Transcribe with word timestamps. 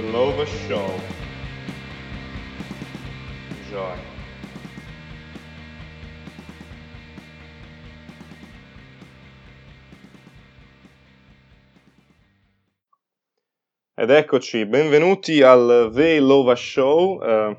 Lova 0.00 0.44
Show. 0.44 0.90
Enjoy. 3.62 3.96
Ed 13.94 14.10
eccoci, 14.10 14.66
benvenuti 14.66 15.40
al 15.42 15.90
The 15.94 16.18
Lova 16.18 16.56
Show, 16.56 17.22
eh, 17.22 17.56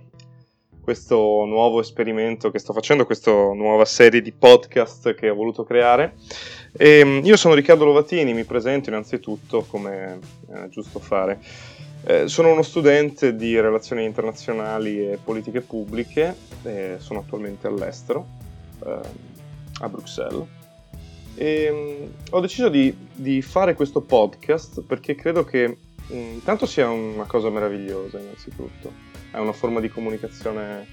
questo 0.81 1.45
nuovo 1.45 1.79
esperimento 1.79 2.51
che 2.51 2.59
sto 2.59 2.73
facendo, 2.73 3.05
questa 3.05 3.31
nuova 3.31 3.85
serie 3.85 4.21
di 4.21 4.33
podcast 4.33 5.13
che 5.13 5.29
ho 5.29 5.35
voluto 5.35 5.63
creare. 5.63 6.15
E, 6.73 6.99
ehm, 6.99 7.21
io 7.23 7.37
sono 7.37 7.53
Riccardo 7.53 7.85
Lovatini, 7.85 8.33
mi 8.33 8.43
presento 8.43 8.89
innanzitutto 8.89 9.65
come 9.69 10.19
è 10.51 10.67
giusto 10.67 10.99
fare. 10.99 11.39
Eh, 12.07 12.27
sono 12.27 12.51
uno 12.51 12.61
studente 12.61 13.35
di 13.35 13.59
relazioni 13.59 14.03
internazionali 14.03 15.09
e 15.09 15.17
politiche 15.17 15.61
pubbliche, 15.61 16.35
e 16.61 16.97
sono 16.99 17.21
attualmente 17.21 17.65
all'estero, 17.65 18.27
eh, 18.85 18.99
a 19.79 19.89
Bruxelles. 19.89 20.45
E, 21.33 21.69
um, 21.69 22.11
ho 22.29 22.39
deciso 22.41 22.69
di, 22.69 22.95
di, 23.11 23.41
fare 23.41 23.73
questo 23.73 24.01
podcast 24.01 24.83
perché 24.83 25.15
credo 25.15 25.43
che 25.43 25.77
um, 26.09 26.17
intanto 26.33 26.67
sia 26.67 26.87
una 26.89 27.25
cosa 27.25 27.49
meravigliosa 27.49 28.19
innanzitutto, 28.19 28.91
è 29.31 29.37
una 29.37 29.51
forma 29.51 29.79
di 29.79 29.89
comunicazione 29.89 30.85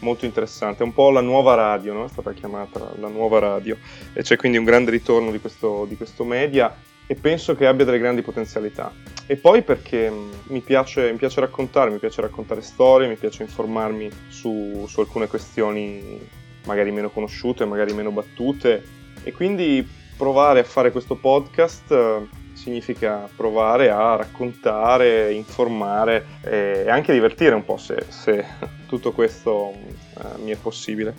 molto 0.00 0.26
interessante, 0.26 0.82
è 0.82 0.86
un 0.86 0.92
po' 0.92 1.10
la 1.10 1.22
nuova 1.22 1.54
radio, 1.54 1.94
no? 1.94 2.04
è 2.04 2.08
stata 2.08 2.34
chiamata 2.34 2.92
la 2.98 3.08
nuova 3.08 3.38
radio 3.38 3.78
e 4.12 4.22
c'è 4.22 4.36
quindi 4.36 4.58
un 4.58 4.64
grande 4.64 4.90
ritorno 4.90 5.30
di 5.30 5.40
questo, 5.40 5.86
di 5.88 5.96
questo 5.96 6.24
media 6.24 6.74
e 7.06 7.14
penso 7.14 7.56
che 7.56 7.66
abbia 7.66 7.86
delle 7.86 7.98
grandi 7.98 8.20
potenzialità. 8.20 8.92
E 9.30 9.36
poi 9.36 9.62
perché 9.62 10.12
mi 10.48 10.58
piace, 10.58 11.12
mi 11.12 11.16
piace 11.16 11.38
raccontare, 11.38 11.88
mi 11.92 12.00
piace 12.00 12.20
raccontare 12.20 12.62
storie, 12.62 13.06
mi 13.06 13.14
piace 13.14 13.44
informarmi 13.44 14.10
su, 14.26 14.84
su 14.88 14.98
alcune 14.98 15.28
questioni 15.28 16.18
magari 16.64 16.90
meno 16.90 17.10
conosciute, 17.10 17.64
magari 17.64 17.92
meno 17.92 18.10
battute 18.10 18.82
e 19.22 19.30
quindi 19.32 19.88
provare 20.16 20.58
a 20.58 20.64
fare 20.64 20.90
questo 20.90 21.14
podcast 21.14 22.26
significa 22.54 23.28
provare 23.36 23.90
a 23.90 24.16
raccontare, 24.16 25.32
informare 25.32 26.26
e 26.42 26.90
anche 26.90 27.12
divertire 27.12 27.54
un 27.54 27.64
po' 27.64 27.76
se, 27.76 28.06
se 28.08 28.44
tutto 28.88 29.12
questo 29.12 29.72
eh, 29.72 30.38
mi 30.42 30.50
è 30.50 30.56
possibile. 30.56 31.14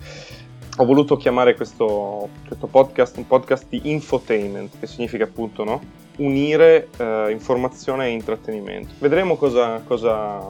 Ho 0.76 0.84
voluto 0.84 1.16
chiamare 1.16 1.54
questo, 1.54 2.28
questo, 2.46 2.66
podcast 2.66 3.16
un 3.16 3.26
podcast 3.26 3.68
di 3.70 3.80
infotainment, 3.90 4.78
che 4.78 4.86
significa 4.86 5.24
appunto 5.24 5.64
no? 5.64 6.01
Unire 6.16 6.88
eh, 6.96 7.30
informazione 7.30 8.06
e 8.06 8.10
intrattenimento. 8.10 8.94
Vedremo 8.98 9.36
cosa, 9.36 9.80
cosa, 9.84 10.40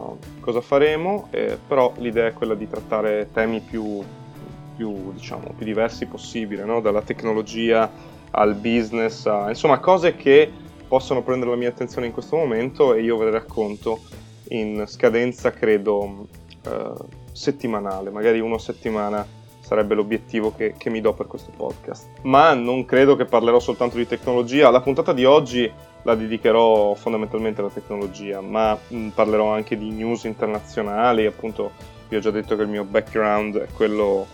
cosa 0.40 0.60
faremo, 0.60 1.28
eh, 1.30 1.58
però 1.66 1.92
l'idea 1.98 2.26
è 2.26 2.32
quella 2.32 2.54
di 2.54 2.68
trattare 2.68 3.28
temi 3.32 3.60
più, 3.60 4.02
più, 4.76 5.12
diciamo, 5.12 5.54
più 5.56 5.64
diversi 5.64 6.06
possibile, 6.06 6.64
no? 6.64 6.80
dalla 6.80 7.02
tecnologia 7.02 7.90
al 8.30 8.54
business, 8.54 9.26
a, 9.26 9.48
insomma 9.48 9.78
cose 9.78 10.16
che 10.16 10.50
possono 10.88 11.22
prendere 11.22 11.50
la 11.50 11.56
mia 11.56 11.68
attenzione 11.68 12.06
in 12.06 12.12
questo 12.12 12.36
momento 12.36 12.94
e 12.94 13.02
io 13.02 13.16
ve 13.16 13.26
le 13.26 13.30
racconto 13.30 14.00
in 14.48 14.84
scadenza, 14.86 15.50
credo, 15.52 16.26
eh, 16.66 16.92
settimanale, 17.32 18.10
magari 18.10 18.40
una 18.40 18.58
settimana 18.58 19.26
sarebbe 19.62 19.94
l'obiettivo 19.94 20.52
che, 20.54 20.74
che, 20.76 20.90
mi 20.90 21.00
do 21.00 21.14
per 21.14 21.28
questo 21.28 21.52
podcast. 21.56 22.08
Ma 22.22 22.52
non 22.52 22.84
credo 22.84 23.16
che 23.16 23.24
parlerò 23.24 23.60
soltanto 23.60 23.96
di 23.96 24.06
tecnologia, 24.06 24.70
la 24.70 24.80
puntata 24.80 25.12
di 25.12 25.24
oggi 25.24 25.70
la 26.02 26.14
dedicherò 26.16 26.94
fondamentalmente 26.94 27.60
alla 27.60 27.70
tecnologia, 27.70 28.40
ma 28.40 28.74
mh, 28.74 28.96
mm, 28.96 29.08
parlerò 29.10 29.52
anche 29.52 29.78
di 29.78 29.90
news 29.90 30.24
internazionali, 30.24 31.26
appunto 31.26 31.70
vi 32.08 32.16
ho 32.16 32.20
già 32.20 32.30
detto 32.30 32.56
che 32.56 32.62
il 32.62 32.68
mio 32.68 32.84
background 32.84 33.58
è 33.58 33.68
quello 33.72 34.26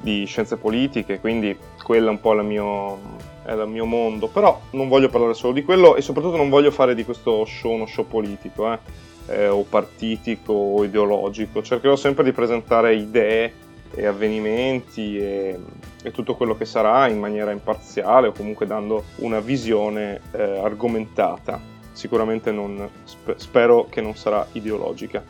di 0.00 0.24
scienze 0.24 0.56
politiche, 0.56 1.20
quindi 1.20 1.54
quello 1.82 2.06
è 2.06 2.10
un 2.10 2.20
po' 2.20 2.32
il 2.32 2.44
mio, 2.44 2.98
è 3.42 3.52
il 3.52 3.66
mio 3.66 3.84
mondo, 3.84 4.28
però 4.28 4.58
non 4.70 4.88
voglio 4.88 5.08
parlare 5.10 5.34
solo 5.34 5.52
di 5.52 5.64
quello 5.64 5.96
e 5.96 6.00
soprattutto 6.00 6.36
non 6.36 6.48
voglio 6.48 6.70
fare 6.70 6.94
di 6.94 7.04
questo 7.04 7.44
show 7.44 7.72
uno 7.72 7.86
show 7.86 8.06
politico, 8.06 8.72
eh, 8.72 8.78
eh, 9.26 9.48
o 9.48 9.62
partitico 9.62 10.52
o 10.52 10.84
ideologico, 10.84 11.62
cercherò 11.62 11.96
sempre 11.96 12.24
di 12.24 12.32
presentare 12.32 12.94
idee 12.94 13.59
e 13.94 14.06
avvenimenti 14.06 15.18
e, 15.18 15.58
e, 16.02 16.10
tutto 16.10 16.36
quello 16.36 16.56
che 16.56 16.64
sarà 16.64 17.08
in 17.08 17.18
maniera 17.18 17.50
imparziale 17.50 18.28
o 18.28 18.32
comunque 18.32 18.66
dando 18.66 19.04
una 19.16 19.40
visione 19.40 20.20
eh, 20.32 20.42
argomentata, 20.58 21.60
sicuramente 21.92 22.52
non, 22.52 22.88
sp- 23.04 23.36
spero 23.36 23.86
che 23.88 24.00
non 24.00 24.14
sarà 24.14 24.46
ideologica. 24.52 25.24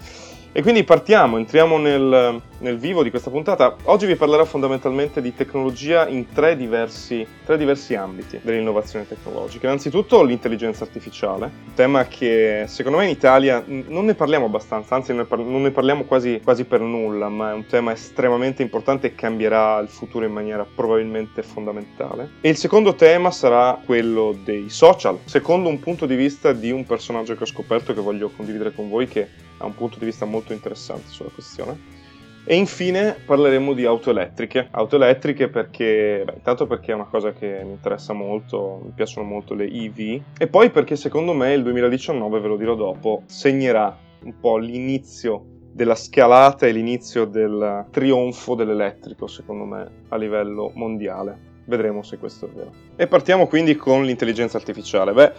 E 0.53 0.63
quindi 0.63 0.83
partiamo, 0.83 1.37
entriamo 1.37 1.79
nel, 1.79 2.41
nel, 2.59 2.77
vivo 2.77 3.05
di 3.05 3.11
questa 3.11 3.31
puntata. 3.31 3.77
Oggi 3.85 4.07
vi 4.07 4.17
parlerò 4.17 4.45
fondamentalmente 4.45 5.23
di 5.23 5.33
tecnologia 5.33 6.09
in 6.09 6.33
tre 6.33 6.57
diversi, 6.57 7.25
tre 7.47 7.57
diversi 7.57 7.95
ambiti 7.95 8.41
dell'innovazione 8.43 9.07
tecnologica. 9.07 9.69
Innanzitutto 9.69 10.25
l'intelligenza 10.25 10.83
artificiale, 10.83 11.53
tema 11.77 12.07
che 12.07 12.65
secondo 12.67 12.99
me 12.99 13.05
in 13.05 13.11
Italia 13.11 13.63
non 13.65 14.05
ne 14.05 14.15
parliamo 14.15 14.47
abbastanza, 14.47 14.97
anzi 14.97 15.15
non 15.15 15.63
ne 15.63 15.71
parliamo 15.71 16.03
quasi, 16.03 16.41
quasi 16.43 16.65
per 16.65 16.81
nulla, 16.81 17.29
ma 17.29 17.53
è 17.53 17.55
un 17.55 17.67
tema 17.67 17.93
estremamente 17.93 18.61
importante 18.63 19.07
e 19.07 19.15
cambierà 19.15 19.79
il 19.79 19.89
futuro 19.89 20.25
in 20.25 20.33
maniera 20.33 20.67
probabilmente 20.67 21.45
fondamentale. 21.45 22.29
E 22.41 22.49
il 22.49 22.57
secondo 22.57 22.97
tema 22.97 23.31
sarà 23.31 23.81
quello 23.87 24.37
dei 24.43 24.69
social, 24.69 25.17
secondo 25.27 25.69
un 25.69 25.79
punto 25.79 26.07
di 26.07 26.17
vista 26.17 26.53
di 26.53 26.73
un 26.73 26.85
personaggio 26.85 27.37
che 27.37 27.45
ho 27.45 27.47
scoperto 27.47 27.95
che 27.95 28.01
voglio 28.01 28.33
condividere 28.35 28.75
con 28.75 28.89
voi 28.89 29.07
che 29.07 29.47
ha 29.61 29.67
un 29.67 29.75
punto 29.75 29.99
di 29.99 30.05
vista 30.05 30.25
molto 30.25 30.53
interessante 30.53 31.09
sulla 31.09 31.31
questione. 31.31 31.99
E 32.45 32.57
infine 32.57 33.17
parleremo 33.25 33.75
di 33.75 33.85
auto 33.85 34.11
elettriche. 34.11 34.69
Auto 34.71 34.97
elettriche 34.97 35.49
perché, 35.49 36.23
beh, 36.25 36.33
intanto 36.37 36.67
perché 36.67 36.93
è 36.93 36.95
una 36.95 37.05
cosa 37.05 37.33
che 37.33 37.61
mi 37.63 37.73
interessa 37.73 38.13
molto, 38.13 38.81
mi 38.83 38.93
piacciono 38.95 39.27
molto 39.27 39.55
le 39.55 39.67
EV, 39.67 40.23
e 40.39 40.47
poi 40.49 40.71
perché 40.71 40.97
secondo 40.97 41.33
me 41.35 41.53
il 41.53 41.63
2019, 41.63 42.41
ve 42.41 42.49
lo 42.49 42.57
dirò 42.57 42.75
dopo, 42.75 43.23
segnerà 43.27 43.97
un 44.23 44.41
po' 44.41 44.57
l'inizio 44.57 45.45
della 45.73 45.95
scalata 45.95 46.67
e 46.67 46.73
l'inizio 46.73 47.27
del 47.27 47.87
trionfo 47.91 48.55
dell'elettrico, 48.55 49.27
secondo 49.27 49.65
me, 49.65 49.91
a 50.09 50.17
livello 50.17 50.73
mondiale. 50.75 51.49
Vedremo 51.67 52.03
se 52.03 52.19
questo 52.19 52.47
è 52.47 52.49
vero. 52.49 52.73
E 52.97 53.07
partiamo 53.07 53.47
quindi 53.47 53.77
con 53.77 54.05
l'intelligenza 54.05 54.57
artificiale. 54.57 55.13
Beh, 55.13 55.25
eh, 55.25 55.33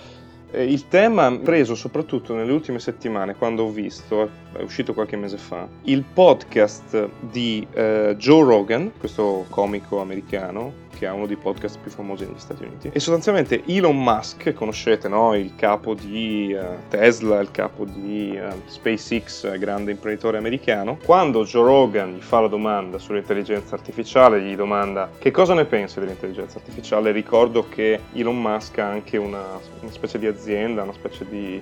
il 0.53 0.87
tema 0.87 1.37
preso 1.37 1.75
soprattutto 1.75 2.33
nelle 2.35 2.51
ultime 2.51 2.79
settimane, 2.79 3.35
quando 3.35 3.63
ho 3.63 3.69
visto, 3.69 4.29
è 4.53 4.61
uscito 4.61 4.93
qualche 4.93 5.15
mese 5.15 5.37
fa, 5.37 5.67
il 5.83 6.03
podcast 6.03 7.09
di 7.19 7.65
uh, 7.71 8.13
Joe 8.15 8.43
Rogan, 8.43 8.91
questo 8.97 9.45
comico 9.49 10.01
americano, 10.01 10.89
che 10.97 11.07
ha 11.07 11.13
uno 11.13 11.25
dei 11.25 11.35
podcast 11.35 11.79
più 11.79 11.89
famosi 11.89 12.25
negli 12.25 12.37
Stati 12.37 12.63
Uniti. 12.63 12.89
E 12.93 12.99
sostanzialmente 12.99 13.63
Elon 13.65 13.97
Musk, 14.01 14.53
conoscete, 14.53 15.07
no? 15.07 15.33
Il 15.33 15.55
capo 15.55 15.95
di 15.95 16.55
uh, 16.55 16.89
Tesla, 16.89 17.39
il 17.39 17.49
capo 17.49 17.85
di 17.85 18.39
uh, 18.39 18.53
SpaceX, 18.67 19.57
grande 19.57 19.91
imprenditore 19.91 20.37
americano. 20.37 20.97
Quando 21.03 21.43
Joe 21.43 21.63
Rogan 21.63 22.13
gli 22.13 22.21
fa 22.21 22.41
la 22.41 22.47
domanda 22.47 22.99
sull'intelligenza 22.99 23.73
artificiale, 23.73 24.41
gli 24.41 24.55
domanda 24.55 25.09
che 25.17 25.31
cosa 25.31 25.53
ne 25.55 25.65
pensi 25.65 25.99
dell'intelligenza 25.99 26.59
artificiale, 26.59 27.11
ricordo 27.11 27.67
che 27.67 27.99
Elon 28.13 28.39
Musk 28.39 28.77
ha 28.77 28.87
anche 28.87 29.17
una, 29.17 29.59
una 29.79 29.91
specie 29.91 30.19
di 30.19 30.27
azienda, 30.27 30.83
una 30.83 30.93
specie 30.93 31.25
di 31.27 31.59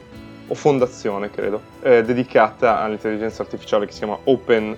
o 0.50 0.56
fondazione 0.56 1.30
credo, 1.30 1.62
eh, 1.82 2.04
dedicata 2.04 2.82
all'intelligenza 2.82 3.44
artificiale 3.44 3.86
che 3.86 3.92
si 3.92 4.00
chiama 4.00 4.18
OpenAI. 4.24 4.78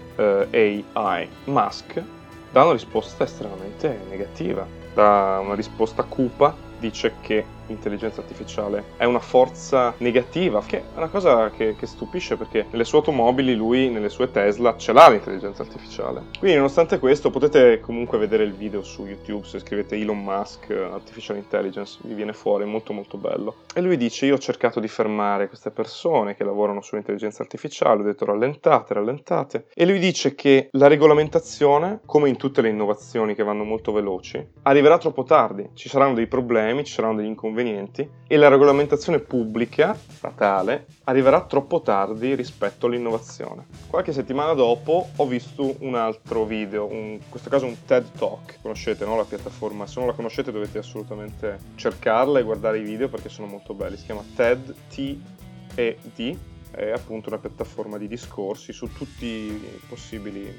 Eh, 0.51 1.29
Musk 1.45 2.03
dà 2.51 2.63
una 2.63 2.73
risposta 2.73 3.23
estremamente 3.23 3.99
negativa, 4.09 4.65
dà 4.93 5.39
una 5.43 5.55
risposta 5.55 6.03
cupa, 6.03 6.53
dice 6.77 7.13
che 7.21 7.43
l'intelligenza 7.71 8.21
artificiale 8.21 8.83
è 8.97 9.05
una 9.05 9.19
forza 9.19 9.93
negativa, 9.97 10.61
che 10.65 10.79
è 10.79 10.97
una 10.97 11.07
cosa 11.07 11.49
che, 11.49 11.75
che, 11.75 11.87
stupisce 11.87 12.37
perché 12.37 12.67
nelle 12.71 12.83
sue 12.83 12.99
automobili 12.99 13.55
lui, 13.55 13.89
nelle 13.89 14.09
sue 14.09 14.29
Tesla, 14.29 14.75
ce 14.77 14.93
l'ha 14.93 15.09
l'intelligenza 15.09 15.63
artificiale. 15.63 16.23
Quindi 16.37 16.57
nonostante 16.57 16.99
questo 16.99 17.29
potete 17.29 17.79
comunque 17.79 18.17
vedere 18.17 18.43
il 18.43 18.53
video 18.53 18.83
su 18.83 19.05
YouTube, 19.05 19.45
se 19.45 19.59
scrivete 19.59 19.95
Elon 19.95 20.21
Musk 20.21 20.69
Artificial 20.71 21.37
Intelligence, 21.37 21.99
vi 22.03 22.13
viene 22.13 22.33
fuori, 22.33 22.65
molto 22.65 22.93
molto 22.93 23.17
bello. 23.17 23.55
E 23.73 23.81
lui 23.81 23.97
dice 23.97 24.25
io 24.25 24.35
ho 24.35 24.39
cercato 24.39 24.79
di 24.79 24.87
fermare 24.87 25.47
queste 25.47 25.71
persone 25.71 26.35
che 26.35 26.43
lavorano 26.43 26.81
sull'intelligenza 26.81 27.41
artificiale, 27.41 28.01
ho 28.01 28.05
detto 28.05 28.25
rallentate, 28.25 28.93
rallentate. 28.93 29.67
E 29.73 29.85
lui 29.85 29.99
dice 29.99 30.35
che 30.35 30.67
la 30.71 30.87
regolamentazione, 30.87 32.01
come 32.05 32.29
in 32.29 32.37
tutte 32.37 32.61
le 32.61 32.69
innovazioni 32.69 33.33
che 33.33 33.43
vanno 33.43 33.63
molto 33.63 33.91
veloci, 33.91 34.45
arriverà 34.63 34.97
troppo 34.97 35.23
tardi, 35.23 35.69
ci 35.73 35.89
saranno 35.89 36.13
dei 36.13 36.27
problemi, 36.27 36.83
ci 36.83 36.93
saranno 36.93 37.15
degli 37.15 37.27
inconvenienti 37.27 37.60
inconvenienti 37.61 38.09
e 38.27 38.37
la 38.37 38.47
regolamentazione 38.47 39.19
pubblica, 39.19 39.97
statale, 40.07 40.87
arriverà 41.05 41.41
troppo 41.41 41.81
tardi 41.81 42.35
rispetto 42.35 42.87
all'innovazione. 42.87 43.65
Qualche 43.87 44.13
settimana 44.13 44.53
dopo 44.53 45.09
ho 45.15 45.25
visto 45.27 45.75
un 45.79 45.95
altro 45.95 46.45
video, 46.45 46.85
un, 46.85 47.11
in 47.13 47.29
questo 47.29 47.49
caso 47.49 47.65
un 47.65 47.75
TED 47.85 48.11
Talk, 48.17 48.59
conoscete 48.61 49.05
no, 49.05 49.15
la 49.15 49.23
piattaforma? 49.23 49.85
Se 49.85 49.99
non 49.99 50.07
la 50.07 50.13
conoscete 50.13 50.51
dovete 50.51 50.79
assolutamente 50.79 51.57
cercarla 51.75 52.39
e 52.39 52.43
guardare 52.43 52.79
i 52.79 52.83
video 52.83 53.09
perché 53.09 53.29
sono 53.29 53.47
molto 53.47 53.73
belli, 53.73 53.97
si 53.97 54.05
chiama 54.05 54.23
TED, 54.35 54.73
T-E-D, 54.89 56.37
è 56.71 56.91
appunto 56.91 57.27
una 57.27 57.37
piattaforma 57.37 57.97
di 57.97 58.07
discorsi 58.07 58.71
su 58.71 58.91
tutti 58.93 59.25
i 59.25 59.81
possibili 59.89 60.45
eh, 60.45 60.53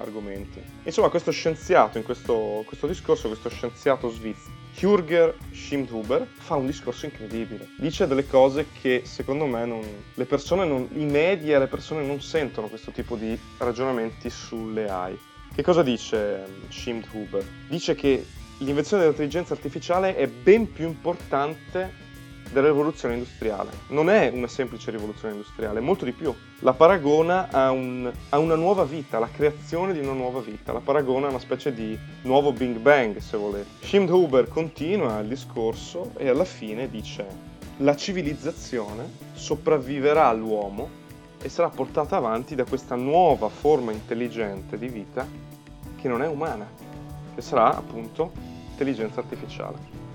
argomenti. 0.00 0.62
Insomma, 0.84 1.10
questo 1.10 1.30
scienziato 1.30 1.98
in 1.98 2.04
questo, 2.04 2.62
questo 2.64 2.86
discorso, 2.86 3.28
questo 3.28 3.50
scienziato 3.50 4.08
svizzero, 4.08 4.66
Jürger 4.78 5.34
Schimdhuber, 5.50 6.24
fa 6.34 6.54
un 6.54 6.66
discorso 6.66 7.06
incredibile. 7.06 7.66
Dice 7.76 8.06
delle 8.06 8.28
cose 8.28 8.66
che 8.80 9.02
secondo 9.04 9.44
me 9.44 9.64
non, 9.66 9.82
le 10.14 10.24
persone, 10.24 10.64
non, 10.64 10.88
i 10.92 11.04
media, 11.04 11.58
le 11.58 11.66
persone 11.66 12.04
non 12.04 12.20
sentono 12.20 12.68
questo 12.68 12.92
tipo 12.92 13.16
di 13.16 13.36
ragionamenti 13.58 14.30
sulle 14.30 14.88
AI. 14.88 15.18
Che 15.52 15.62
cosa 15.62 15.82
dice 15.82 16.44
Schimdhuber? 16.68 17.44
Dice 17.68 17.96
che 17.96 18.24
l'invenzione 18.58 19.02
dell'intelligenza 19.02 19.52
artificiale 19.52 20.14
è 20.14 20.28
ben 20.28 20.70
più 20.70 20.86
importante 20.86 22.06
della 22.52 22.68
rivoluzione 22.68 23.14
industriale. 23.14 23.70
Non 23.88 24.10
è 24.10 24.30
una 24.32 24.48
semplice 24.48 24.90
rivoluzione 24.90 25.34
industriale, 25.34 25.80
molto 25.80 26.04
di 26.04 26.12
più. 26.12 26.34
La 26.60 26.72
paragona 26.72 27.48
a, 27.50 27.70
un, 27.70 28.10
a, 28.30 28.38
una 28.38 28.54
nuova 28.54 28.84
vita, 28.84 29.18
la 29.18 29.28
creazione 29.30 29.92
di 29.92 30.00
una 30.00 30.12
nuova 30.12 30.40
vita, 30.40 30.72
la 30.72 30.80
paragona 30.80 31.26
a 31.26 31.30
una 31.30 31.38
specie 31.38 31.72
di 31.72 31.98
nuovo 32.22 32.52
Big 32.52 32.76
Bang, 32.78 33.18
se 33.18 33.36
volete. 33.36 33.68
Schimdhuber 33.80 34.48
continua 34.48 35.20
il 35.20 35.28
discorso 35.28 36.12
e 36.16 36.28
alla 36.28 36.44
fine 36.44 36.88
dice 36.88 37.56
la 37.78 37.94
civilizzazione 37.94 39.08
sopravviverà 39.34 40.26
all'uomo 40.26 41.06
e 41.40 41.48
sarà 41.48 41.68
portata 41.68 42.16
avanti 42.16 42.56
da 42.56 42.64
questa 42.64 42.96
nuova 42.96 43.48
forma 43.48 43.92
intelligente 43.92 44.76
di 44.76 44.88
vita 44.88 45.24
che 45.96 46.08
non 46.08 46.22
è 46.22 46.26
umana, 46.26 46.68
che 47.34 47.40
sarà 47.40 47.76
appunto 47.76 48.32
intelligenza 48.70 49.20
artificiale. 49.20 50.07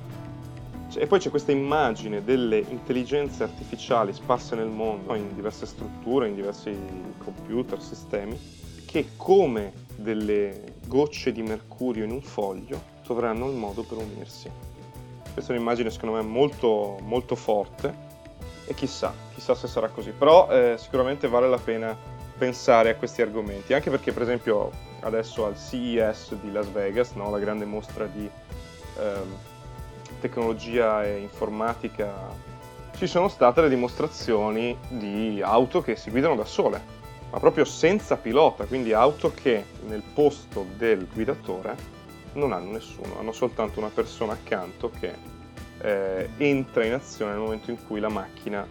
E 0.95 1.07
poi 1.07 1.19
c'è 1.19 1.29
questa 1.29 1.51
immagine 1.51 2.23
delle 2.23 2.57
intelligenze 2.57 3.43
artificiali 3.43 4.13
sparse 4.13 4.55
nel 4.55 4.67
mondo, 4.67 5.15
in 5.15 5.33
diverse 5.33 5.65
strutture, 5.65 6.27
in 6.27 6.35
diversi 6.35 6.75
computer, 7.17 7.81
sistemi, 7.81 8.39
che 8.85 9.09
come 9.15 9.73
delle 9.95 10.75
gocce 10.85 11.31
di 11.31 11.41
mercurio 11.41 12.03
in 12.03 12.11
un 12.11 12.21
foglio 12.21 12.81
troveranno 13.03 13.49
il 13.49 13.55
modo 13.55 13.83
per 13.83 13.97
unirsi. 13.97 14.49
Questa 15.33 15.51
è 15.51 15.55
un'immagine 15.55 15.89
secondo 15.89 16.15
me 16.15 16.21
molto, 16.21 16.97
molto 17.01 17.35
forte. 17.35 18.11
E 18.65 18.73
chissà, 18.75 19.13
chissà 19.33 19.55
se 19.55 19.67
sarà 19.67 19.89
così, 19.89 20.11
però 20.11 20.49
eh, 20.49 20.75
sicuramente 20.77 21.27
vale 21.27 21.49
la 21.49 21.57
pena 21.57 21.97
pensare 22.37 22.91
a 22.91 22.95
questi 22.95 23.21
argomenti, 23.21 23.73
anche 23.73 23.89
perché 23.89 24.13
per 24.13 24.21
esempio 24.21 24.71
adesso 25.01 25.45
al 25.45 25.57
CES 25.57 26.35
di 26.35 26.51
Las 26.51 26.71
Vegas, 26.71 27.11
no, 27.11 27.29
la 27.29 27.39
grande 27.39 27.65
mostra 27.65 28.05
di... 28.05 28.29
Ehm, 28.99 29.51
tecnologia 30.23 31.03
e 31.03 31.17
informatica 31.17 32.11
ci 32.95 33.07
sono 33.07 33.27
state 33.27 33.59
le 33.61 33.67
dimostrazioni 33.67 34.77
di 34.87 35.41
auto 35.43 35.81
che 35.81 35.97
si 35.97 36.11
guidano 36.11 36.35
da 36.35 36.45
sole, 36.45 36.81
ma 37.29 37.39
proprio 37.39 37.65
senza 37.65 38.15
pilota, 38.15 38.63
quindi 38.63 38.93
auto 38.93 39.33
che 39.33 39.65
nel 39.85 40.01
posto 40.13 40.65
del 40.77 41.05
guidatore 41.11 41.75
non 42.33 42.53
hanno 42.53 42.71
nessuno, 42.71 43.19
hanno 43.19 43.33
soltanto 43.33 43.79
una 43.79 43.89
persona 43.89 44.31
accanto 44.31 44.89
che 44.97 45.13
eh, 45.81 46.29
entra 46.37 46.85
in 46.85 46.93
azione 46.93 47.31
nel 47.31 47.41
momento 47.41 47.69
in 47.69 47.85
cui 47.85 47.99
la 47.99 48.09
macchina 48.09 48.65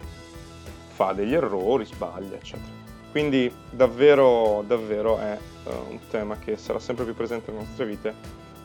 fa 0.87 1.13
degli 1.13 1.35
errori, 1.35 1.85
sbaglia, 1.85 2.35
eccetera. 2.35 2.81
Quindi 3.11 3.53
davvero, 3.69 4.63
davvero 4.65 5.19
è 5.19 5.37
uh, 5.65 5.91
un 5.91 5.99
tema 6.09 6.37
che 6.39 6.57
sarà 6.57 6.79
sempre 6.79 7.05
più 7.05 7.13
presente 7.13 7.51
nelle 7.51 7.65
nostre 7.65 7.85
vite. 7.85 8.15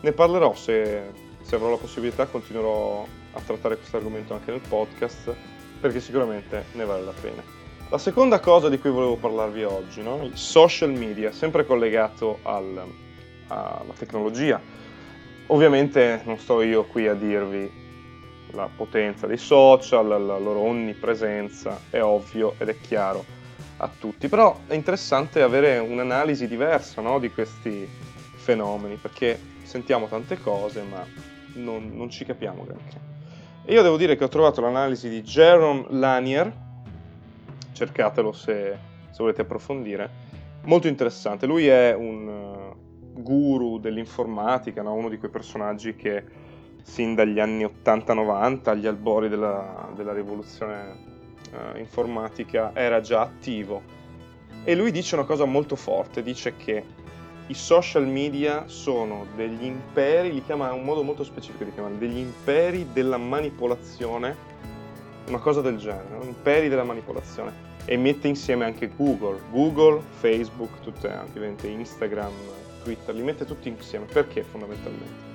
Ne 0.01 0.13
parlerò 0.13 0.55
se 0.55 1.28
se 1.49 1.55
avrò 1.55 1.71
la 1.71 1.79
possibilità 1.79 2.27
continuerò 2.27 3.07
a 3.33 3.41
trattare 3.41 3.79
questo 3.79 3.97
argomento 3.97 4.35
anche 4.35 4.51
nel 4.51 4.61
podcast 4.61 5.35
perché 5.81 5.99
sicuramente 5.99 6.67
ne 6.73 6.85
vale 6.85 7.03
la 7.03 7.15
pena. 7.19 7.43
La 7.89 7.97
seconda 7.97 8.39
cosa 8.39 8.69
di 8.69 8.79
cui 8.79 8.91
volevo 8.91 9.17
parlarvi 9.17 9.65
oggi, 9.65 10.03
no? 10.03 10.23
il 10.23 10.37
social 10.37 10.91
media, 10.91 11.33
sempre 11.33 11.65
collegato 11.65 12.41
al, 12.43 12.87
alla 13.47 13.93
tecnologia. 13.97 14.61
Ovviamente 15.47 16.21
non 16.25 16.37
sto 16.37 16.61
io 16.61 16.85
qui 16.85 17.09
a 17.09 17.15
dirvi 17.15 17.73
la 18.51 18.69
potenza 18.69 19.27
dei 19.27 19.39
social, 19.39 20.07
la 20.07 20.39
loro 20.39 20.59
onnipresenza, 20.59 21.81
è 21.89 22.03
ovvio 22.03 22.57
ed 22.59 22.69
è 22.69 22.79
chiaro 22.79 23.25
a 23.79 23.91
tutti, 23.99 24.29
però 24.29 24.61
è 24.67 24.75
interessante 24.75 25.41
avere 25.41 25.79
un'analisi 25.79 26.47
diversa 26.47 27.01
no? 27.01 27.19
di 27.19 27.31
questi 27.31 27.89
fenomeni, 28.35 28.97
perché 28.97 29.41
sentiamo 29.63 30.09
tante 30.09 30.39
cose, 30.39 30.83
ma 30.83 31.38
non, 31.59 31.91
non 31.95 32.09
ci 32.11 32.25
capiamo 32.25 32.65
granché. 32.65 33.09
E 33.65 33.75
io 33.75 33.83
devo 33.83 33.97
dire 33.97 34.17
che 34.17 34.25
ho 34.25 34.29
trovato 34.29 34.61
l'analisi 34.61 35.09
di 35.09 35.23
Jaron 35.23 35.87
Lanier, 35.91 36.51
cercatelo 37.73 38.33
se, 38.33 38.77
se 39.11 39.17
volete 39.19 39.43
approfondire, 39.43 40.11
molto 40.65 40.89
interessante. 40.89 41.47
Lui 41.47 41.67
è 41.67 41.95
un 41.95 42.27
uh, 42.27 43.21
guru 43.21 43.79
dell'informatica, 43.79 44.83
no? 44.83 44.95
uno 44.95 45.09
di 45.09 45.19
quei 45.19 45.31
personaggi 45.31 45.95
che 45.97 46.25
sin 46.83 47.15
dagli 47.15 47.39
anni 47.39 47.65
80-90, 47.65 48.71
agli 48.71 48.87
albori 48.87 49.29
della, 49.29 49.91
della 49.95 50.15
rivoluzione 50.15 50.97
uh, 51.53 51.79
informatica, 51.79 52.71
era 52.75 53.01
già 53.01 53.21
attivo. 53.21 53.83
E 54.65 54.75
lui 54.75 54.91
dice 54.91 55.15
una 55.15 55.25
cosa 55.25 55.45
molto 55.45 55.77
forte, 55.77 56.23
dice 56.23 56.57
che 56.57 56.85
i 57.49 57.55
social 57.55 58.07
media 58.07 58.65
sono 58.67 59.27
degli 59.35 59.65
imperi, 59.65 60.33
li 60.33 60.45
chiama 60.45 60.69
in 60.69 60.75
un 60.75 60.85
modo 60.85 61.03
molto 61.03 61.25
specifico 61.25 61.65
di 61.65 61.73
chiamarli, 61.73 61.99
degli 61.99 62.19
imperi 62.19 62.89
della 62.93 63.17
manipolazione, 63.17 64.37
una 65.29 65.39
cosa 65.39 65.63
del 65.63 65.79
genere, 65.79 66.25
imperi 66.25 66.69
della 66.69 66.85
manipolazione. 66.85 67.67
E 67.87 67.97
mette 67.97 68.29
insieme 68.29 68.67
anche 68.67 68.91
Google, 68.95 69.41
Google, 69.51 70.03
Facebook, 70.19 70.81
tutte, 70.81 71.09
ovviamente 71.09 71.69
Instagram, 71.69 72.33
Twitter, 72.83 73.15
li 73.15 73.23
mette 73.23 73.47
tutti 73.47 73.69
insieme. 73.69 74.05
Perché 74.05 74.43
fondamentalmente? 74.43 75.27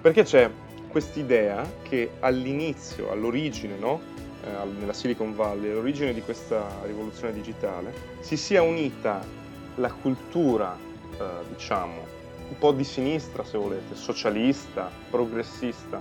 Perché 0.00 0.24
c'è 0.24 0.50
quest'idea 0.88 1.64
che 1.82 2.14
all'inizio, 2.18 3.12
all'origine, 3.12 3.76
no? 3.78 4.00
eh, 4.44 4.48
nella 4.80 4.92
Silicon 4.92 5.36
Valley, 5.36 5.70
all'origine 5.70 6.12
di 6.12 6.20
questa 6.20 6.66
rivoluzione 6.84 7.32
digitale, 7.32 7.94
si 8.18 8.36
sia 8.36 8.62
unita 8.62 9.24
la 9.76 9.92
cultura 9.92 10.76
eh, 11.22 11.54
diciamo, 11.54 12.20
un 12.48 12.58
po' 12.58 12.72
di 12.72 12.84
sinistra 12.84 13.44
se 13.44 13.56
volete, 13.56 13.94
socialista, 13.94 14.90
progressista, 15.10 16.00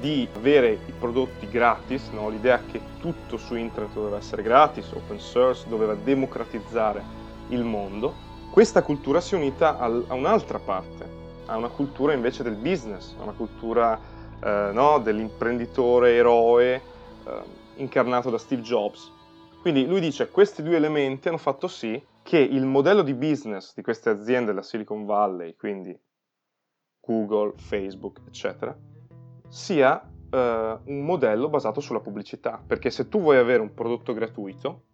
di 0.00 0.28
avere 0.34 0.72
i 0.86 0.92
prodotti 0.98 1.48
gratis, 1.48 2.08
no? 2.10 2.28
l'idea 2.28 2.60
che 2.70 2.80
tutto 3.00 3.36
su 3.36 3.54
internet 3.54 3.94
doveva 3.94 4.18
essere 4.18 4.42
gratis, 4.42 4.90
open 4.92 5.18
source, 5.18 5.66
doveva 5.68 5.94
democratizzare 5.94 7.02
il 7.48 7.64
mondo, 7.64 8.14
questa 8.50 8.82
cultura 8.82 9.20
si 9.20 9.34
è 9.34 9.38
unita 9.38 9.78
al, 9.78 10.04
a 10.08 10.14
un'altra 10.14 10.58
parte, 10.58 11.08
a 11.46 11.56
una 11.56 11.68
cultura 11.68 12.12
invece 12.12 12.42
del 12.42 12.54
business, 12.54 13.14
a 13.18 13.22
una 13.22 13.32
cultura 13.32 13.98
eh, 14.40 14.70
no? 14.72 14.98
dell'imprenditore 14.98 16.14
eroe 16.14 16.74
eh, 17.24 17.32
incarnato 17.76 18.30
da 18.30 18.38
Steve 18.38 18.62
Jobs. 18.62 19.10
Quindi 19.60 19.86
lui 19.86 20.00
dice 20.00 20.26
che 20.26 20.30
questi 20.30 20.62
due 20.62 20.76
elementi 20.76 21.28
hanno 21.28 21.38
fatto 21.38 21.66
sì 21.66 22.00
che 22.24 22.38
il 22.38 22.64
modello 22.64 23.02
di 23.02 23.12
business 23.12 23.74
di 23.74 23.82
queste 23.82 24.08
aziende 24.08 24.46
della 24.46 24.62
Silicon 24.62 25.04
Valley, 25.04 25.54
quindi 25.56 25.96
Google, 26.98 27.52
Facebook, 27.56 28.22
eccetera, 28.26 28.74
sia 29.46 30.00
uh, 30.00 30.36
un 30.36 31.04
modello 31.04 31.50
basato 31.50 31.80
sulla 31.82 32.00
pubblicità, 32.00 32.60
perché 32.66 32.90
se 32.90 33.10
tu 33.10 33.20
vuoi 33.20 33.36
avere 33.36 33.60
un 33.60 33.74
prodotto 33.74 34.14
gratuito, 34.14 34.84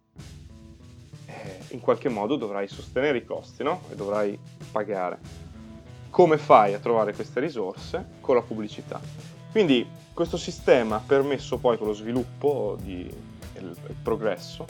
eh, 1.25 1.59
in 1.69 1.79
qualche 1.79 2.09
modo 2.09 2.35
dovrai 2.35 2.67
sostenere 2.67 3.19
i 3.19 3.25
costi, 3.25 3.63
no? 3.63 3.83
E 3.89 3.95
dovrai 3.95 4.37
pagare. 4.69 5.19
Come 6.09 6.37
fai 6.37 6.73
a 6.73 6.79
trovare 6.79 7.13
queste 7.13 7.39
risorse? 7.39 8.05
Con 8.19 8.35
la 8.35 8.41
pubblicità. 8.41 8.99
Quindi 9.51 9.87
questo 10.13 10.35
sistema 10.35 10.97
ha 10.97 11.03
permesso 11.05 11.57
poi 11.59 11.77
con 11.77 11.87
lo 11.87 11.93
sviluppo 11.93 12.77
e 12.83 12.89
il, 12.89 13.77
il 13.87 13.95
progresso 14.03 14.65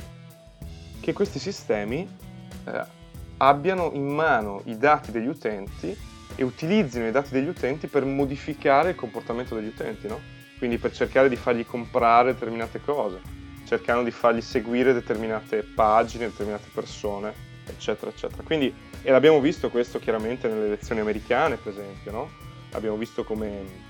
che 0.99 1.13
questi 1.13 1.39
sistemi 1.39 2.29
eh, 2.65 2.99
abbiano 3.37 3.91
in 3.93 4.07
mano 4.07 4.61
i 4.65 4.77
dati 4.77 5.11
degli 5.11 5.27
utenti 5.27 5.95
e 6.35 6.43
utilizzino 6.43 7.07
i 7.07 7.11
dati 7.11 7.31
degli 7.31 7.47
utenti 7.47 7.87
per 7.87 8.05
modificare 8.05 8.91
il 8.91 8.95
comportamento 8.95 9.55
degli 9.55 9.67
utenti, 9.67 10.07
no? 10.07 10.19
Quindi 10.57 10.77
per 10.77 10.91
cercare 10.91 11.27
di 11.27 11.35
fargli 11.35 11.65
comprare 11.65 12.33
determinate 12.33 12.81
cose, 12.81 13.19
cercando 13.65 14.03
di 14.03 14.11
fargli 14.11 14.41
seguire 14.41 14.93
determinate 14.93 15.63
pagine, 15.63 16.27
determinate 16.27 16.69
persone, 16.73 17.33
eccetera, 17.65 18.11
eccetera. 18.11 18.43
Quindi, 18.43 18.73
e 19.01 19.11
l'abbiamo 19.11 19.39
visto 19.39 19.69
questo 19.69 19.99
chiaramente 19.99 20.47
nelle 20.47 20.67
elezioni 20.67 21.01
americane, 21.01 21.57
per 21.57 21.73
esempio, 21.73 22.11
no? 22.11 22.29
Abbiamo 22.73 22.95
visto 22.95 23.23
come 23.23 23.89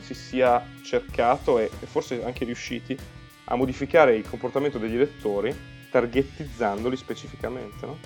si 0.00 0.14
sia 0.14 0.64
cercato 0.82 1.58
e, 1.58 1.70
e 1.80 1.86
forse 1.86 2.24
anche 2.24 2.44
riusciti 2.44 2.96
a 3.44 3.56
modificare 3.56 4.14
il 4.14 4.28
comportamento 4.28 4.78
degli 4.78 4.94
elettori 4.94 5.54
targetizzandoli 5.92 6.96
specificamente. 6.96 7.86
No? 7.86 7.98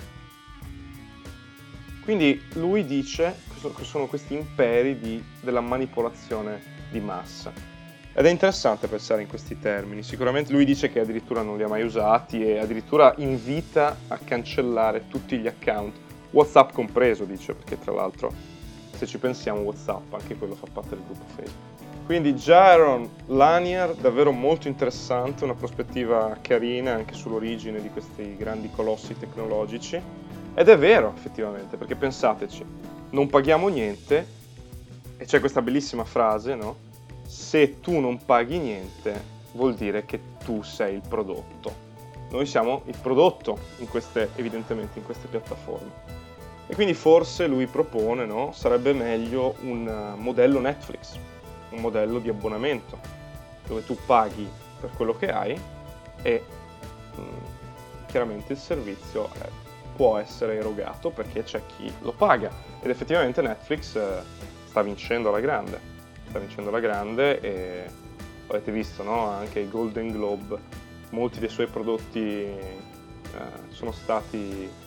Quindi 2.03 2.41
lui 2.53 2.85
dice 2.85 3.35
che 3.75 3.83
sono 3.83 4.05
questi 4.05 4.35
imperi 4.35 4.99
di, 4.99 5.23
della 5.41 5.61
manipolazione 5.61 6.61
di 6.91 6.99
massa. 6.99 7.51
Ed 8.13 8.25
è 8.25 8.29
interessante 8.29 8.87
pensare 8.87 9.21
in 9.21 9.27
questi 9.27 9.59
termini. 9.59 10.03
Sicuramente 10.03 10.51
lui 10.51 10.65
dice 10.65 10.89
che 10.89 10.99
addirittura 10.99 11.41
non 11.41 11.57
li 11.57 11.63
ha 11.63 11.67
mai 11.67 11.83
usati 11.83 12.43
e 12.43 12.59
addirittura 12.59 13.13
invita 13.17 13.97
a 14.07 14.17
cancellare 14.17 15.07
tutti 15.07 15.37
gli 15.37 15.47
account, 15.47 15.95
WhatsApp 16.31 16.71
compreso, 16.71 17.25
dice, 17.25 17.53
perché 17.53 17.77
tra 17.79 17.93
l'altro 17.93 18.33
se 18.95 19.05
ci 19.05 19.19
pensiamo 19.19 19.59
WhatsApp 19.59 20.13
anche 20.13 20.35
quello 20.35 20.55
fa 20.55 20.67
parte 20.71 20.95
del 20.95 21.03
gruppo 21.05 21.25
Facebook. 21.35 21.76
Quindi 22.07 22.35
Jaron 22.35 23.09
Lanier, 23.25 23.93
davvero 23.93 24.31
molto 24.31 24.69
interessante, 24.69 25.43
una 25.43 25.55
prospettiva 25.55 26.37
carina 26.39 26.93
anche 26.93 27.13
sull'origine 27.13 27.81
di 27.81 27.89
questi 27.89 28.37
grandi 28.37 28.71
colossi 28.71 29.17
tecnologici. 29.17 30.01
Ed 30.53 30.69
è 30.69 30.77
vero, 30.77 31.11
effettivamente, 31.13 31.75
perché 31.75 31.95
pensateci, 31.95 32.63
non 33.09 33.27
paghiamo 33.27 33.67
niente, 33.67 34.25
e 35.17 35.25
c'è 35.25 35.41
questa 35.41 35.61
bellissima 35.61 36.05
frase, 36.05 36.55
no? 36.55 36.77
Se 37.25 37.81
tu 37.81 37.99
non 37.99 38.23
paghi 38.23 38.57
niente, 38.57 39.21
vuol 39.51 39.75
dire 39.75 40.05
che 40.05 40.21
tu 40.45 40.61
sei 40.61 40.95
il 40.95 41.03
prodotto. 41.05 41.73
Noi 42.31 42.45
siamo 42.45 42.83
il 42.85 42.95
prodotto, 43.01 43.57
in 43.79 43.89
queste, 43.89 44.29
evidentemente, 44.35 44.99
in 44.99 45.03
queste 45.03 45.27
piattaforme. 45.27 45.91
E 46.67 46.73
quindi 46.73 46.93
forse 46.93 47.47
lui 47.47 47.65
propone, 47.65 48.25
no? 48.25 48.53
Sarebbe 48.53 48.93
meglio 48.93 49.55
un 49.63 49.85
eh, 49.85 50.17
modello 50.17 50.61
Netflix, 50.61 51.17
un 51.69 51.81
modello 51.81 52.19
di 52.19 52.29
abbonamento, 52.29 52.99
dove 53.65 53.85
tu 53.85 53.97
paghi 54.05 54.49
per 54.79 54.91
quello 54.95 55.13
che 55.15 55.31
hai 55.31 55.59
e 56.21 56.43
mm, 57.19 57.25
chiaramente 58.07 58.53
il 58.53 58.59
servizio 58.59 59.29
è, 59.33 59.47
può 59.95 60.17
essere 60.17 60.57
erogato 60.57 61.09
perché 61.09 61.43
c'è 61.43 61.61
chi 61.65 61.91
lo 62.01 62.11
paga. 62.11 62.49
Ed 62.81 62.89
effettivamente 62.89 63.41
Netflix 63.41 63.95
eh, 63.95 64.21
sta 64.65 64.81
vincendo 64.81 65.29
alla 65.29 65.39
grande, 65.39 65.79
sta 66.29 66.39
vincendo 66.39 66.69
alla 66.69 66.79
grande 66.79 67.39
e 67.41 67.85
avete 68.47 68.71
visto 68.71 69.03
no? 69.03 69.27
anche 69.27 69.59
i 69.59 69.69
Golden 69.69 70.11
Globe, 70.11 70.57
molti 71.09 71.39
dei 71.39 71.49
suoi 71.49 71.67
prodotti 71.67 72.19
eh, 72.19 72.59
sono 73.69 73.91
stati 73.91 74.85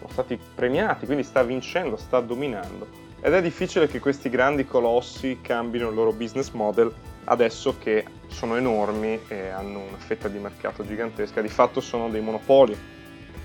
sono 0.00 0.12
stati 0.12 0.40
premiati, 0.54 1.04
quindi 1.04 1.22
sta 1.22 1.42
vincendo, 1.42 1.96
sta 1.96 2.20
dominando. 2.20 2.88
Ed 3.22 3.34
è 3.34 3.42
difficile 3.42 3.86
che 3.86 4.00
questi 4.00 4.30
grandi 4.30 4.64
colossi 4.64 5.40
cambino 5.42 5.88
il 5.88 5.94
loro 5.94 6.12
business 6.12 6.50
model 6.52 6.90
adesso 7.24 7.76
che 7.78 8.04
sono 8.28 8.56
enormi 8.56 9.20
e 9.28 9.48
hanno 9.48 9.80
una 9.80 9.98
fetta 9.98 10.28
di 10.28 10.38
mercato 10.38 10.86
gigantesca, 10.86 11.42
di 11.42 11.48
fatto 11.48 11.82
sono 11.82 12.08
dei 12.08 12.22
monopoli. 12.22 12.74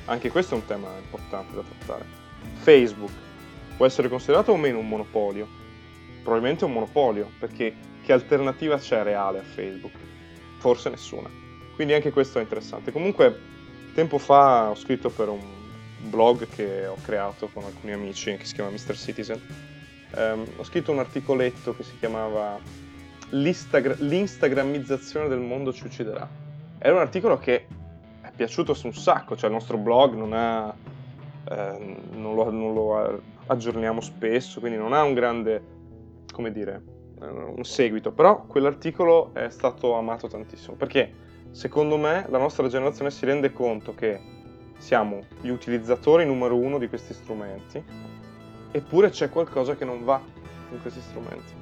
Anche 0.05 0.31
questo 0.31 0.55
è 0.55 0.57
un 0.57 0.65
tema 0.65 0.87
importante 0.97 1.55
da 1.55 1.61
trattare. 1.61 2.05
Facebook 2.53 3.11
può 3.75 3.85
essere 3.85 4.07
considerato 4.07 4.53
o 4.53 4.57
meno 4.57 4.79
un 4.79 4.87
monopolio? 4.87 5.45
Probabilmente 6.23 6.63
un 6.63 6.71
monopolio, 6.71 7.29
perché 7.37 7.75
che 8.01 8.13
alternativa 8.13 8.77
c'è 8.77 9.03
reale 9.03 9.39
a 9.39 9.43
Facebook? 9.43 9.93
Forse 10.59 10.89
nessuna. 10.89 11.29
Quindi 11.75 11.93
anche 11.93 12.11
questo 12.11 12.39
è 12.39 12.41
interessante. 12.41 12.93
Comunque, 12.93 13.37
tempo 13.93 14.17
fa 14.19 14.69
ho 14.69 14.75
scritto 14.75 15.09
per 15.09 15.27
un 15.27 15.64
blog 15.99 16.47
che 16.47 16.85
ho 16.87 16.97
creato 17.01 17.49
con 17.51 17.63
alcuni 17.63 17.93
amici 17.93 18.35
che 18.37 18.45
si 18.45 18.53
chiama 18.53 18.69
Mr. 18.69 18.95
Citizen. 18.95 19.41
Um, 20.15 20.45
ho 20.57 20.63
scritto 20.63 20.91
un 20.91 20.99
articoletto 20.99 21.75
che 21.75 21.83
si 21.83 21.97
chiamava 21.99 22.59
L'instagrammizzazione 23.29 25.27
del 25.27 25.39
mondo 25.39 25.73
ci 25.73 25.85
ucciderà. 25.85 26.27
Era 26.77 26.93
un 26.93 27.01
articolo 27.01 27.37
che 27.39 27.67
è 28.21 28.31
piaciuto 28.35 28.75
un 28.83 28.93
sacco, 28.93 29.35
cioè 29.35 29.49
il 29.49 29.55
nostro 29.55 29.77
blog 29.77 30.13
non 30.13 30.33
ha... 30.33 30.73
Eh, 31.47 31.97
non, 32.11 32.35
lo, 32.35 32.49
non 32.49 32.73
lo 32.73 33.21
aggiorniamo 33.47 34.01
spesso, 34.01 34.59
quindi 34.59 34.77
non 34.77 34.93
ha 34.93 35.03
un 35.03 35.13
grande, 35.13 35.63
come 36.31 36.51
dire, 36.51 36.81
eh, 37.21 37.25
un 37.27 37.63
seguito, 37.63 38.11
però 38.11 38.45
quell'articolo 38.45 39.33
è 39.33 39.49
stato 39.49 39.93
amato 39.93 40.27
tantissimo 40.27 40.75
perché 40.75 41.13
secondo 41.51 41.97
me 41.97 42.25
la 42.29 42.37
nostra 42.37 42.67
generazione 42.67 43.11
si 43.11 43.25
rende 43.25 43.53
conto 43.53 43.93
che 43.93 44.19
siamo 44.77 45.25
gli 45.41 45.49
utilizzatori 45.49 46.25
numero 46.25 46.55
uno 46.55 46.77
di 46.77 46.87
questi 46.87 47.13
strumenti, 47.13 47.83
eppure 48.71 49.09
c'è 49.09 49.29
qualcosa 49.29 49.75
che 49.75 49.85
non 49.85 50.03
va 50.03 50.21
in 50.71 50.81
questi 50.81 51.01
strumenti. 51.01 51.53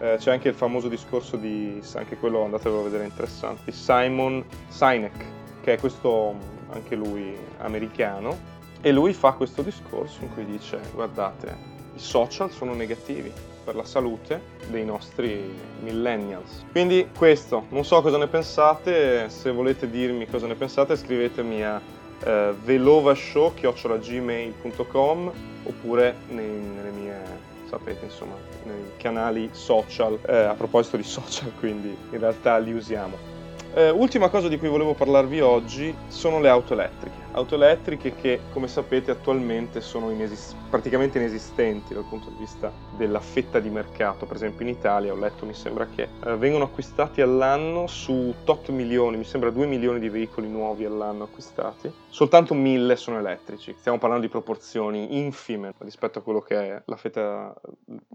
Eh, 0.00 0.16
c'è 0.18 0.30
anche 0.30 0.48
il 0.48 0.54
famoso 0.54 0.88
discorso 0.88 1.36
di, 1.36 1.82
anche 1.94 2.16
quello 2.18 2.44
andatevelo 2.44 2.80
a 2.80 2.84
vedere 2.84 3.04
interessante, 3.04 3.62
di 3.64 3.72
Simon 3.72 4.44
Sinek, 4.68 5.24
che 5.60 5.74
è 5.74 5.78
questo, 5.78 6.34
anche 6.70 6.94
lui, 6.94 7.36
americano, 7.58 8.56
e 8.80 8.92
lui 8.92 9.12
fa 9.12 9.32
questo 9.32 9.62
discorso 9.62 10.22
in 10.22 10.32
cui 10.32 10.44
dice, 10.44 10.78
guardate, 10.94 11.56
i 11.94 11.98
social 11.98 12.50
sono 12.50 12.74
negativi, 12.74 13.32
per 13.68 13.76
la 13.76 13.84
salute 13.84 14.40
dei 14.68 14.86
nostri 14.86 15.54
millennials. 15.80 16.64
Quindi 16.70 17.10
questo, 17.14 17.66
non 17.68 17.84
so 17.84 18.00
cosa 18.00 18.16
ne 18.16 18.26
pensate, 18.26 19.28
se 19.28 19.50
volete 19.50 19.90
dirmi 19.90 20.26
cosa 20.26 20.46
ne 20.46 20.54
pensate 20.54 20.96
scrivetemi 20.96 21.62
a 21.62 21.78
eh, 22.24 22.54
velovashow.gmail.com 22.64 25.32
oppure 25.64 26.16
nei, 26.30 26.48
nelle 26.48 26.90
mie, 26.92 27.20
sapete 27.68 28.06
insomma, 28.06 28.36
nei 28.64 28.92
canali 28.96 29.50
social, 29.52 30.18
eh, 30.26 30.34
a 30.34 30.54
proposito 30.54 30.96
di 30.96 31.02
social 31.02 31.52
quindi 31.60 31.94
in 32.10 32.18
realtà 32.18 32.56
li 32.56 32.72
usiamo. 32.72 33.36
Eh, 33.74 33.90
ultima 33.90 34.30
cosa 34.30 34.48
di 34.48 34.56
cui 34.56 34.68
volevo 34.68 34.94
parlarvi 34.94 35.42
oggi 35.42 35.94
sono 36.06 36.40
le 36.40 36.48
auto 36.48 36.72
elettriche. 36.72 37.27
Auto 37.38 37.54
elettriche 37.54 38.16
che, 38.16 38.40
come 38.52 38.66
sapete, 38.66 39.12
attualmente 39.12 39.80
sono 39.80 40.10
inesis- 40.10 40.56
praticamente 40.68 41.18
inesistenti 41.18 41.94
dal 41.94 42.02
punto 42.02 42.30
di 42.30 42.36
vista 42.36 42.72
della 42.96 43.20
fetta 43.20 43.60
di 43.60 43.70
mercato. 43.70 44.26
Per 44.26 44.34
esempio 44.34 44.66
in 44.66 44.72
Italia, 44.72 45.12
ho 45.12 45.16
letto, 45.16 45.46
mi 45.46 45.54
sembra 45.54 45.86
che 45.86 46.08
eh, 46.24 46.36
vengono 46.36 46.64
acquistati 46.64 47.20
all'anno 47.20 47.86
su 47.86 48.34
tot 48.42 48.70
milioni, 48.70 49.18
mi 49.18 49.24
sembra 49.24 49.50
2 49.50 49.66
milioni 49.66 50.00
di 50.00 50.08
veicoli 50.08 50.48
nuovi 50.48 50.84
all'anno 50.84 51.24
acquistati. 51.24 51.88
Soltanto 52.08 52.54
1000 52.54 52.96
sono 52.96 53.18
elettrici. 53.20 53.72
Stiamo 53.78 53.98
parlando 53.98 54.26
di 54.26 54.32
proporzioni 54.32 55.16
infime 55.18 55.74
rispetto 55.78 56.18
a 56.18 56.22
quello 56.22 56.40
che 56.40 56.56
è 56.56 56.82
la 56.86 56.96
fetta, 56.96 57.54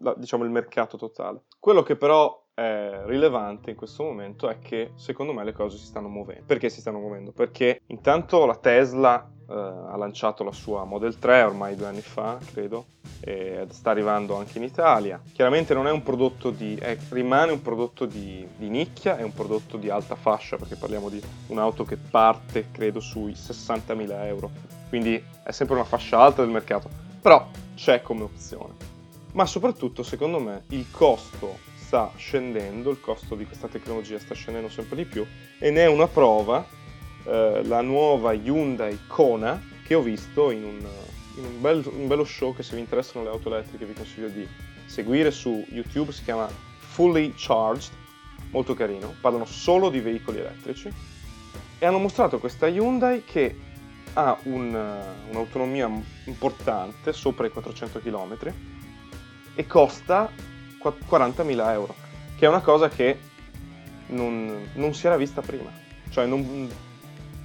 la, 0.02 0.14
diciamo 0.18 0.44
il 0.44 0.50
mercato 0.50 0.98
totale. 0.98 1.44
Quello 1.62 1.82
che 1.82 1.96
però 1.96 2.44
è 2.56 3.02
rilevante 3.06 3.72
in 3.72 3.76
questo 3.76 4.04
momento 4.04 4.48
è 4.48 4.60
che 4.60 4.92
secondo 4.96 5.34
me 5.34 5.44
le 5.44 5.54
cose 5.54 5.78
si 5.78 5.86
stanno 5.86 6.08
muovendo. 6.08 6.44
Perché 6.46 6.70
si 6.70 6.82
stanno 6.82 7.00
muovendo? 7.00 7.32
Perché 7.32 7.82
intanto 7.88 8.46
la 8.46 8.56
Tesla 8.56 9.13
eh, 9.22 9.54
ha 9.54 9.96
lanciato 9.98 10.44
la 10.44 10.52
sua 10.52 10.84
Model 10.86 11.20
3 11.20 11.44
ormai 11.44 11.76
due 11.76 11.88
anni 11.88 12.02
fa, 12.02 12.38
credo, 12.52 12.86
e 13.20 13.66
sta 13.70 13.92
arrivando 13.92 14.38
anche 14.38 14.58
in 14.58 14.64
Italia. 14.64 15.22
Chiaramente 15.34 15.74
non 15.74 15.88
è 15.88 15.92
un 15.92 16.04
prodotto 16.04 16.50
di... 16.50 16.76
È, 16.76 16.98
rimane 17.10 17.52
un 17.52 17.62
prodotto 17.62 18.06
di, 18.06 18.48
di 18.56 18.70
nicchia, 18.70 19.18
è 19.18 19.24
un 19.24 19.34
prodotto 19.34 19.78
di 19.78 19.90
alta 19.90 20.16
fascia 20.16 20.58
perché 20.58 20.76
parliamo 20.76 21.10
di 21.10 21.22
un'auto 21.48 21.84
che 21.84 21.98
parte, 21.98 22.68
credo, 22.72 23.00
sui 23.00 23.34
60.000 23.34 24.26
euro. 24.26 24.50
Quindi 24.90 25.24
è 25.44 25.52
sempre 25.52 25.76
una 25.76 25.86
fascia 25.86 26.20
alta 26.20 26.42
del 26.42 26.52
mercato. 26.52 26.90
Però 27.22 27.48
c'è 27.76 28.02
come 28.02 28.24
opzione. 28.24 28.74
Ma 29.34 29.46
soprattutto, 29.46 30.04
secondo 30.04 30.40
me, 30.40 30.64
il 30.70 30.90
costo 30.92 31.58
sta 31.76 32.12
scendendo, 32.16 32.90
il 32.90 33.00
costo 33.00 33.36
di 33.36 33.46
questa 33.46 33.68
tecnologia 33.68 34.18
sta 34.20 34.34
scendendo 34.34 34.70
sempre 34.70 34.96
di 34.96 35.06
più 35.06 35.26
e 35.60 35.70
ne 35.70 35.84
è 35.84 35.88
una 35.88 36.08
prova 36.08 36.66
eh, 37.26 37.62
la 37.66 37.82
nuova 37.82 38.34
Hyundai 38.34 39.00
Kona 39.08 39.62
che 39.84 39.96
ho 39.96 40.02
visto 40.02 40.52
in, 40.52 40.64
un, 40.64 40.80
in 41.36 41.46
un, 41.46 41.62
bel, 41.62 41.84
un, 41.86 42.08
bello 42.08 42.24
show 42.24 42.56
che 42.56 42.64
se 42.64 42.76
vi 42.76 42.82
interessano 42.82 43.24
le 43.24 43.32
auto 43.32 43.54
elettriche 43.54 43.86
vi 43.86 43.94
consiglio 43.94 44.30
di 44.30 44.48
seguire 44.86 45.32
su 45.32 45.66
YouTube, 45.70 46.12
si 46.12 46.24
chiama 46.24 46.48
Fully 46.78 47.34
Charged, 47.36 47.92
molto 48.52 48.74
carino, 48.74 49.16
parlano 49.20 49.46
solo 49.46 49.90
di 49.90 50.00
veicoli 50.00 50.40
elettrici 50.40 50.90
e 51.80 51.86
hanno 51.86 51.98
mostrato 51.98 52.40
questa 52.40 52.68
Hyundai 52.68 53.24
che 53.26 53.56
ha 54.14 54.38
un, 54.44 54.74
un'autonomia 55.30 55.90
importante, 56.26 57.14
sopra 57.14 57.48
i 57.48 57.50
400 57.50 58.00
km 58.00 58.38
e 59.56 59.68
costa 59.68 60.30
40.000 60.80 61.72
euro, 61.72 61.96
che 62.38 62.46
è 62.46 62.50
una 62.50 62.62
cosa 62.62 62.90
che 62.90 63.18
non, 64.08 64.70
non 64.74 64.94
si 64.94 65.08
era 65.08 65.18
vista 65.18 65.42
prima. 65.42 65.72
Cioè, 66.10 66.26
non, 66.26 66.70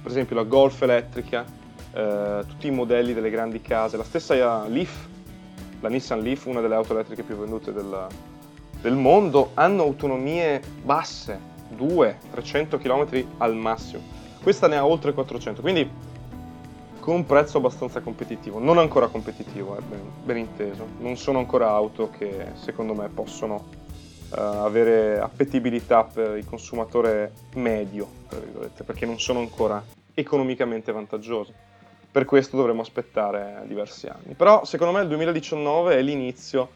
per 0.01 0.11
esempio, 0.11 0.35
la 0.35 0.43
Golf 0.43 0.81
elettrica, 0.81 1.45
eh, 1.91 2.43
tutti 2.47 2.67
i 2.67 2.71
modelli 2.71 3.13
delle 3.13 3.29
grandi 3.29 3.61
case, 3.61 3.97
la 3.97 4.03
stessa 4.03 4.67
Leaf, 4.67 5.07
la 5.81 5.89
Nissan 5.89 6.21
Leaf, 6.21 6.45
una 6.45 6.61
delle 6.61 6.75
auto 6.75 6.93
elettriche 6.93 7.23
più 7.23 7.35
vendute 7.35 7.71
del, 7.73 8.07
del 8.81 8.95
mondo, 8.95 9.51
hanno 9.53 9.83
autonomie 9.83 10.61
basse, 10.83 11.39
200-300 11.77 12.77
km 12.77 13.25
al 13.37 13.55
massimo. 13.55 14.01
Questa 14.41 14.67
ne 14.67 14.77
ha 14.77 14.85
oltre 14.85 15.13
400, 15.13 15.61
quindi 15.61 15.89
con 16.99 17.15
un 17.15 17.25
prezzo 17.25 17.57
abbastanza 17.57 18.01
competitivo, 18.01 18.59
non 18.59 18.77
ancora 18.77 19.07
competitivo, 19.07 19.77
eh, 19.77 19.81
ben, 19.81 20.01
ben, 20.23 20.37
inteso, 20.37 20.85
non 20.99 21.17
sono 21.17 21.39
ancora 21.39 21.69
auto 21.69 22.09
che 22.09 22.51
secondo 22.53 22.93
me 22.93 23.09
possono 23.09 23.65
avere 24.31 25.19
appetibilità 25.19 26.03
per 26.03 26.37
il 26.37 26.45
consumatore 26.45 27.31
medio, 27.55 28.07
perché 28.85 29.05
non 29.05 29.19
sono 29.19 29.39
ancora 29.39 29.83
economicamente 30.13 30.91
vantaggiose. 30.91 31.67
Per 32.11 32.25
questo 32.25 32.57
dovremo 32.57 32.81
aspettare 32.81 33.63
diversi 33.67 34.07
anni. 34.07 34.33
Però 34.33 34.65
secondo 34.65 34.93
me 34.93 35.01
il 35.01 35.07
2019 35.07 35.97
è 35.97 36.01
l'inizio 36.01 36.69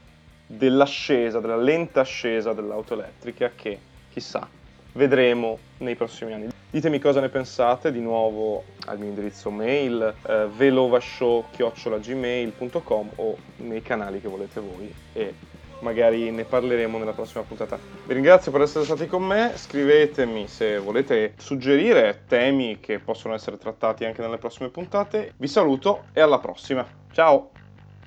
dell'ascesa, 0.45 1.39
della 1.39 1.57
lenta 1.57 2.01
ascesa 2.01 2.53
dell'auto 2.53 2.93
elettrica 2.93 3.51
che, 3.55 3.79
chissà, 4.11 4.47
vedremo 4.93 5.57
nei 5.79 5.95
prossimi 5.95 6.33
anni. 6.33 6.49
Ditemi 6.69 6.99
cosa 6.99 7.19
ne 7.19 7.29
pensate, 7.29 7.91
di 7.91 7.99
nuovo 7.99 8.63
al 8.85 8.97
mio 8.97 9.09
indirizzo 9.09 9.51
mail 9.51 10.15
eh, 10.25 10.47
velovashow.gmail.com 10.55 13.09
o 13.15 13.37
nei 13.57 13.83
canali 13.83 14.19
che 14.19 14.27
volete 14.27 14.59
voi 14.59 14.91
e 15.13 15.35
magari 15.83 16.31
ne 16.31 16.45
parleremo 16.45 16.97
nella 16.97 17.13
prossima 17.13 17.43
puntata. 17.43 17.79
Vi 18.03 18.13
ringrazio 18.13 18.51
per 18.51 18.61
essere 18.61 18.85
stati 18.85 19.05
con 19.05 19.23
me, 19.23 19.53
scrivetemi 19.55 20.47
se 20.47 20.79
volete 20.79 21.33
suggerire 21.37 22.23
temi 22.27 22.79
che 22.79 22.99
possono 22.99 23.35
essere 23.35 23.57
trattati 23.57 24.05
anche 24.05 24.21
nelle 24.21 24.37
prossime 24.39 24.69
puntate. 24.69 25.33
Vi 25.37 25.47
saluto 25.47 26.05
e 26.13 26.21
alla 26.21 26.39
prossima. 26.39 26.87
Ciao! 27.11 27.62